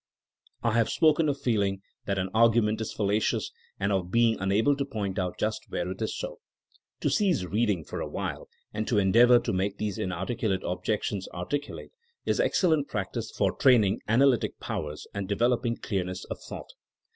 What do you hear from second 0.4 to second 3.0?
I have spoken of feeling that an argument is